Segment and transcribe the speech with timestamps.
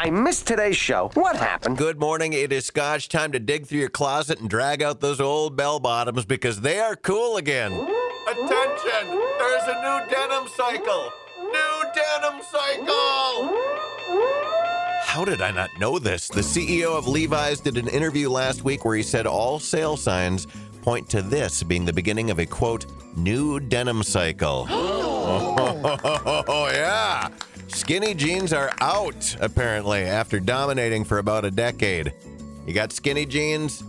[0.00, 1.10] I missed today's show.
[1.14, 1.76] What happened?
[1.76, 2.32] Good morning.
[2.32, 5.80] It is Scotch time to dig through your closet and drag out those old bell
[5.80, 7.72] bottoms because they are cool again.
[7.72, 9.08] Attention!
[9.08, 11.10] There's a new denim cycle!
[11.40, 13.58] New denim cycle!
[15.02, 16.28] How did I not know this?
[16.28, 20.46] The CEO of Levi's did an interview last week where he said all sale signs
[20.80, 22.86] point to this being the beginning of a quote,
[23.16, 24.68] new denim cycle.
[25.84, 27.28] oh, yeah.
[27.68, 32.12] Skinny jeans are out, apparently, after dominating for about a decade.
[32.66, 33.82] You got skinny jeans?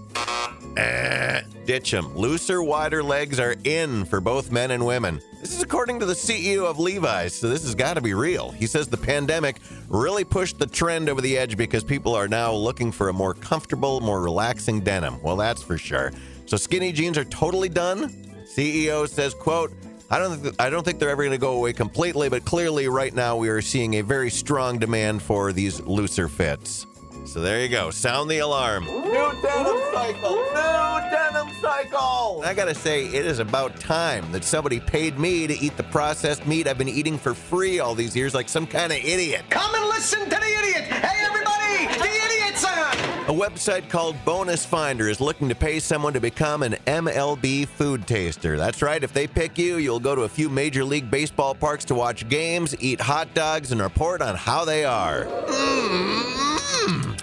[0.77, 2.15] Eh, ditch them.
[2.15, 5.21] Looser, wider legs are in for both men and women.
[5.41, 8.51] This is according to the CEO of Levi's, so this has got to be real.
[8.51, 12.53] He says the pandemic really pushed the trend over the edge because people are now
[12.53, 15.21] looking for a more comfortable, more relaxing denim.
[15.21, 16.11] Well, that's for sure.
[16.45, 18.09] So skinny jeans are totally done.
[18.45, 19.71] CEO says, quote,
[20.11, 22.87] I don't think I don't think they're ever going to go away completely, but clearly
[22.87, 26.87] right now we are seeing a very strong demand for these looser fits.
[27.25, 27.91] So there you go.
[27.91, 28.85] Sound the alarm.
[28.85, 30.35] New denim cycle.
[30.35, 32.41] New denim cycle.
[32.43, 36.47] I gotta say, it is about time that somebody paid me to eat the processed
[36.47, 39.43] meat I've been eating for free all these years, like some kind of idiot.
[39.51, 40.85] Come and listen to the idiot.
[40.85, 43.08] Hey, everybody, the idiot's on.
[43.29, 48.07] A website called Bonus Finder is looking to pay someone to become an MLB food
[48.07, 48.57] taster.
[48.57, 51.85] That's right, if they pick you, you'll go to a few Major League Baseball parks
[51.85, 55.25] to watch games, eat hot dogs, and report on how they are.
[55.25, 57.21] Mm.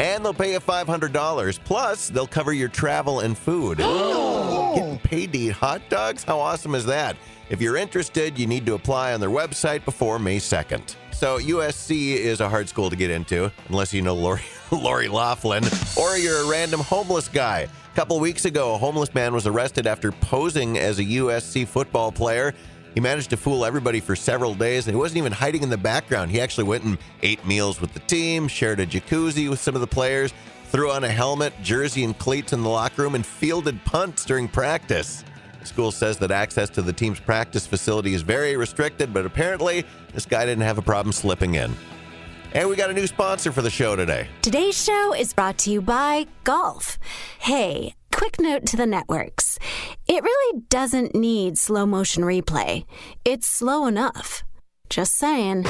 [0.00, 1.60] And they'll pay you $500.
[1.62, 3.78] Plus, they'll cover your travel and food.
[4.74, 6.24] Getting paid to eat hot dogs?
[6.24, 7.16] How awesome is that?
[7.50, 10.96] If you're interested, you need to apply on their website before May 2nd.
[11.12, 15.64] So USC is a hard school to get into, unless you know Lori, Lori Laughlin,
[15.96, 17.60] or you're a random homeless guy.
[17.60, 22.10] A couple weeks ago, a homeless man was arrested after posing as a USC football
[22.10, 22.52] player.
[22.94, 25.76] He managed to fool everybody for several days, and he wasn't even hiding in the
[25.76, 26.30] background.
[26.30, 29.80] He actually went and ate meals with the team, shared a jacuzzi with some of
[29.80, 30.32] the players,
[30.64, 34.48] threw on a helmet, jersey, and cleats in the locker room, and fielded punts during
[34.48, 35.24] practice.
[35.60, 39.84] The school says that access to the team's practice facility is very restricted, but apparently
[40.12, 41.74] this guy didn't have a problem slipping in.
[42.54, 44.28] And we got a new sponsor for the show today.
[44.42, 46.98] Today's show is brought to you by Golf.
[47.38, 49.58] Hey, quick note to the networks.
[50.06, 52.84] It really doesn't need slow motion replay.
[53.24, 54.44] It's slow enough.
[54.88, 55.64] Just saying.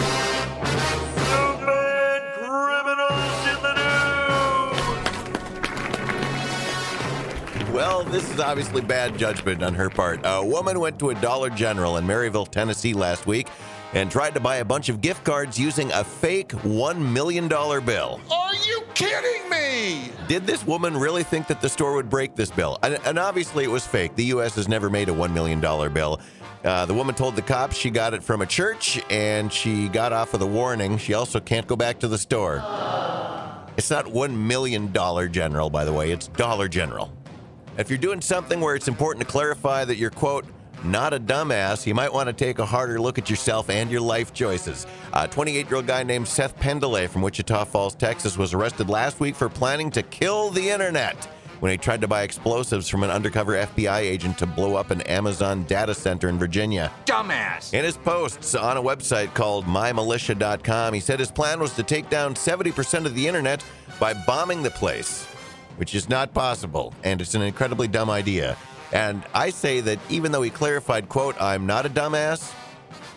[7.72, 10.20] Well, this is obviously bad judgment on her part.
[10.24, 13.48] A woman went to a Dollar General in Maryville, Tennessee last week
[13.92, 18.20] and tried to buy a bunch of gift cards using a fake $1 million bill.
[18.30, 20.10] Are you kidding me?
[20.28, 22.78] Did this woman really think that the store would break this bill?
[22.82, 24.16] And, and obviously it was fake.
[24.16, 24.54] The U.S.
[24.56, 26.20] has never made a $1 million bill.
[26.64, 30.12] Uh, the woman told the cops she got it from a church and she got
[30.12, 30.98] off with a warning.
[30.98, 32.56] She also can't go back to the store.
[33.76, 34.92] It's not $1 million
[35.30, 37.12] general, by the way, it's Dollar General.
[37.78, 40.46] If you're doing something where it's important to clarify that you're, quote,
[40.86, 44.00] not a dumbass, you might want to take a harder look at yourself and your
[44.00, 44.86] life choices.
[45.12, 49.20] A 28 year old guy named Seth Pendley from Wichita Falls, Texas, was arrested last
[49.20, 51.28] week for planning to kill the internet
[51.60, 55.00] when he tried to buy explosives from an undercover FBI agent to blow up an
[55.02, 56.92] Amazon data center in Virginia.
[57.06, 57.72] Dumbass.
[57.72, 62.10] In his posts on a website called mymilitia.com, he said his plan was to take
[62.10, 63.64] down 70% of the internet
[63.98, 65.24] by bombing the place,
[65.76, 68.56] which is not possible, and it's an incredibly dumb idea.
[68.92, 72.54] And I say that even though he clarified, quote, I'm not a dumbass,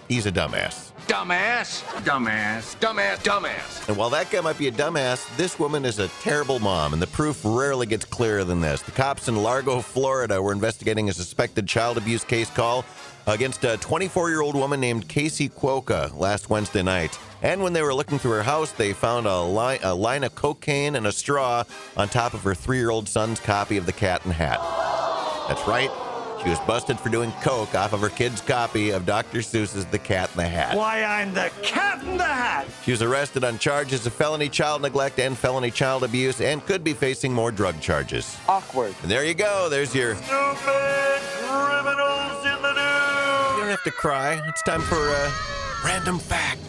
[0.08, 0.90] he's a dumbass.
[1.10, 1.82] Dumbass.
[2.04, 2.76] Dumbass.
[2.78, 3.18] Dumbass.
[3.24, 3.90] Dumbass.
[3.90, 7.02] And while that guy might be a dumbass, this woman is a terrible mom, and
[7.02, 8.84] the proof rarely gets clearer than this.
[8.84, 12.86] The cops in Largo, Florida were investigating a suspected child abuse case call
[13.26, 17.18] against a 24 year old woman named Casey Quoka last Wednesday night.
[17.42, 20.36] And when they were looking through her house, they found a line, a line of
[20.36, 21.64] cocaine and a straw
[21.98, 24.60] on top of her three year old son's copy of The Cat and Hat.
[25.50, 25.90] That's right.
[26.44, 29.40] She was busted for doing coke off of her kid's copy of Dr.
[29.40, 30.78] Seuss's The Cat in the Hat.
[30.78, 32.66] Why, I'm the cat in the hat.
[32.86, 36.82] She was arrested on charges of felony child neglect and felony child abuse and could
[36.84, 38.38] be facing more drug charges.
[38.48, 38.96] Awkward.
[39.02, 39.68] And there you go.
[39.70, 43.52] There's your stupid criminals in the news.
[43.56, 44.40] You don't have to cry.
[44.48, 45.32] It's time for uh,
[45.84, 46.69] random facts.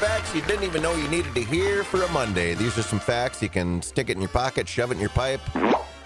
[0.00, 2.54] Facts you didn't even know you needed to hear for a Monday.
[2.54, 5.10] These are some facts you can stick it in your pocket, shove it in your
[5.10, 5.42] pipe,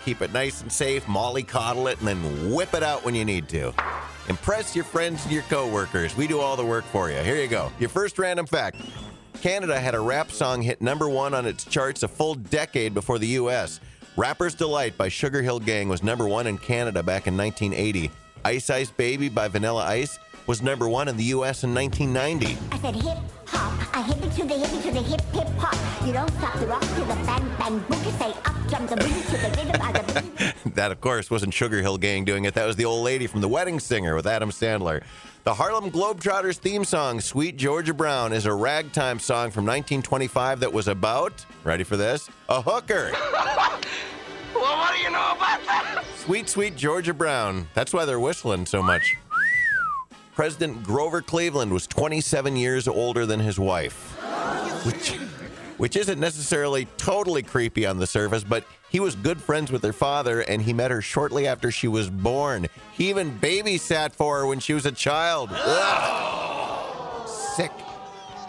[0.05, 3.25] keep it nice and safe, molly coddle it, and then whip it out when you
[3.25, 3.73] need to.
[4.29, 6.17] Impress your friends and your coworkers.
[6.17, 7.19] We do all the work for you.
[7.19, 7.70] Here you go.
[7.79, 8.79] Your first random fact.
[9.41, 13.20] Canada had a rap song hit number one on its charts a full decade before
[13.20, 13.79] the U.S.
[14.17, 18.11] Rapper's Delight by Sugar Hill Gang was number one in Canada back in 1980.
[18.44, 21.62] Ice Ice Baby by Vanilla Ice was number one in the U.S.
[21.64, 22.58] in 1990.
[22.73, 23.63] I said hip hop,
[23.96, 26.05] I hip it to the hip it to the hip hip hop.
[26.05, 28.19] You don't stop the rock to the bang bang boogie.
[28.19, 30.70] Say up jump the boogie to the rhythm of the.
[30.75, 32.55] That, of course, wasn't Sugar Hill Gang doing it.
[32.55, 35.05] That was the old lady from The Wedding Singer with Adam Sandler.
[35.44, 40.73] The Harlem Globetrotters theme song, Sweet Georgia Brown, is a ragtime song from 1925 that
[40.73, 42.29] was about, ready for this?
[42.49, 43.12] A hooker.
[44.55, 46.05] Well, what do you know about that?
[46.17, 47.67] Sweet, sweet Georgia Brown.
[47.75, 49.17] That's why they're whistling so much.
[50.34, 54.16] President Grover Cleveland was 27 years older than his wife,
[54.84, 55.10] which,
[55.78, 59.92] which isn't necessarily totally creepy on the surface, but he was good friends with her
[59.92, 62.66] father and he met her shortly after she was born.
[62.94, 65.50] He even babysat for her when she was a child.
[65.52, 67.28] Ugh.
[67.28, 67.72] Sick.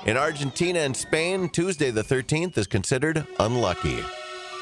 [0.08, 4.04] In Argentina and Spain, Tuesday the 13th is considered unlucky.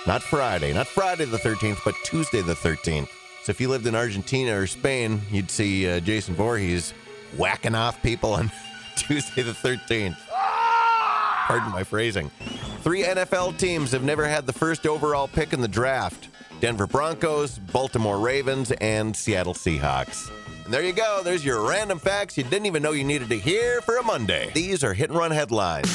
[0.05, 3.07] Not Friday, not Friday the 13th, but Tuesday the 13th.
[3.43, 6.93] So if you lived in Argentina or Spain, you'd see uh, Jason Voorhees
[7.37, 8.51] whacking off people on
[8.95, 10.17] Tuesday the 13th.
[11.47, 12.29] Pardon my phrasing.
[12.81, 17.59] Three NFL teams have never had the first overall pick in the draft Denver Broncos,
[17.59, 20.31] Baltimore Ravens, and Seattle Seahawks.
[20.63, 21.21] And there you go.
[21.21, 24.49] There's your random facts you didn't even know you needed to hear for a Monday.
[24.53, 25.91] These are hit and run headlines.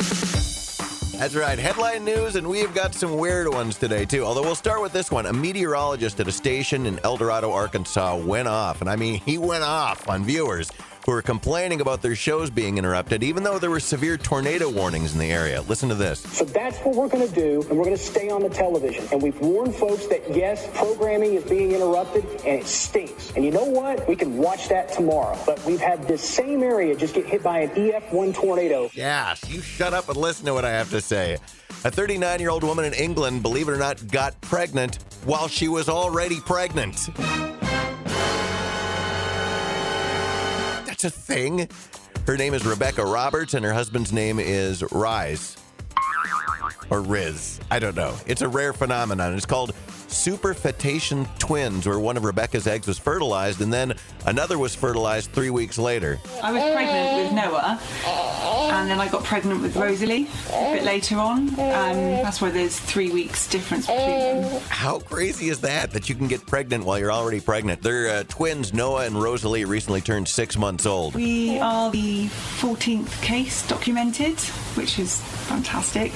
[1.19, 4.25] That's right, headline news, and we've got some weird ones today, too.
[4.25, 5.27] Although we'll start with this one.
[5.27, 9.37] A meteorologist at a station in El Dorado, Arkansas went off, and I mean, he
[9.37, 10.71] went off on viewers
[11.05, 15.13] who were complaining about their shows being interrupted, even though there were severe tornado warnings
[15.13, 15.63] in the area.
[15.63, 16.21] Listen to this.
[16.21, 19.07] So that's what we're going to do, and we're going to stay on the television.
[19.13, 23.33] And we've warned folks that yes, programming is being interrupted, and it stinks.
[23.35, 24.07] And you know what?
[24.09, 25.39] We can watch that tomorrow.
[25.47, 28.91] But we've had this same area just get hit by an EF1 tornado.
[28.93, 31.39] Yes, you shut up and listen to what I have to say.
[31.85, 35.69] A 39 year old woman in England, believe it or not, got pregnant while she
[35.69, 37.09] was already pregnant.
[41.01, 41.69] That's a thing.
[42.27, 45.57] Her name is Rebecca Roberts, and her husband's name is Rise.
[46.91, 47.61] Or Riz.
[47.71, 48.17] I don't know.
[48.27, 49.35] It's a rare phenomenon.
[49.35, 49.73] It's called
[50.09, 53.95] superfetation twins, where one of Rebecca's eggs was fertilized and then
[54.27, 56.19] another was fertilized three weeks later.
[56.43, 57.79] I was pregnant with Noah,
[58.73, 61.49] and then I got pregnant with Rosalie a bit later on.
[61.51, 64.63] Um, that's why there's three weeks difference between them.
[64.69, 65.91] How crazy is that?
[65.91, 67.83] That you can get pregnant while you're already pregnant.
[67.83, 68.73] They're uh, twins.
[68.73, 71.15] Noah and Rosalie recently turned six months old.
[71.15, 72.27] We are the
[72.61, 74.41] 14th case documented,
[74.75, 76.13] which is fantastic.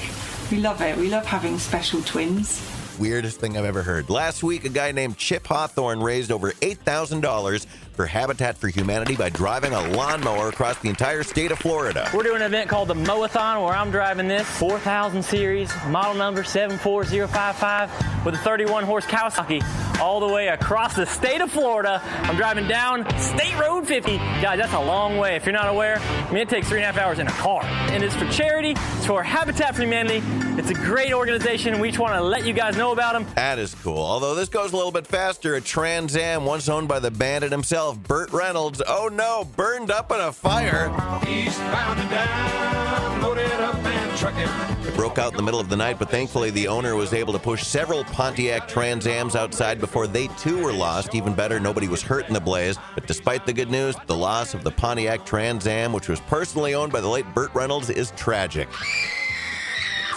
[0.53, 0.95] We love it.
[0.97, 2.61] We love having special twins.
[2.99, 4.11] Weirdest thing I've ever heard.
[4.11, 9.29] Last week, a guy named Chip Hawthorne raised over $8,000 for Habitat for Humanity by
[9.29, 12.07] driving a lawnmower across the entire state of Florida.
[12.13, 16.43] We're doing an event called the Moathon where I'm driving this 4000 series, model number
[16.43, 19.63] 74055 with a 31 horse Kawasaki
[19.99, 22.01] all the way across the state of Florida.
[22.03, 24.17] I'm driving down State Road 50.
[24.17, 25.35] Guys, that's a long way.
[25.35, 27.31] If you're not aware, I mean, it takes three and a half hours in a
[27.31, 27.63] car.
[27.63, 30.21] And it's for charity, it's for Habitat for Humanity.
[30.55, 31.73] It's a great organization.
[31.73, 33.25] and We just want to let you guys know about them.
[33.33, 33.97] That is cool.
[33.97, 37.51] Although this goes a little bit faster, a Trans Am once owned by the bandit
[37.51, 40.89] himself, Burt Reynolds, oh no, burned up in a fire.
[41.27, 44.87] Eastbound and down, load it up and truck it.
[44.87, 47.33] It broke out in the middle of the night, but thankfully the owner was able
[47.33, 51.15] to push several Pontiac Trans Ams outside before they too were lost.
[51.15, 52.77] Even better, nobody was hurt in the blaze.
[52.93, 56.75] But despite the good news, the loss of the Pontiac Trans Am, which was personally
[56.75, 58.69] owned by the late Burt Reynolds, is tragic.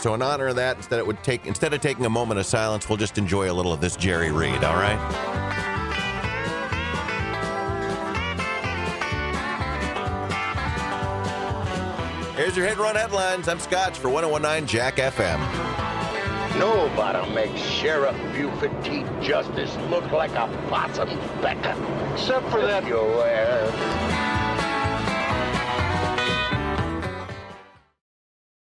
[0.06, 2.46] So in honor of that, instead it would take instead of taking a moment of
[2.46, 4.96] silence, we'll just enjoy a little of this Jerry Reed, all right?
[12.36, 13.48] Here's your hit run headlines.
[13.48, 15.40] I'm Scotch for 1019 Jack FM.
[16.56, 19.04] Nobody makes Sheriff Buford T.
[19.20, 21.08] Justice look like a possum
[21.42, 21.74] pecker.
[22.12, 24.15] Except for that You ass.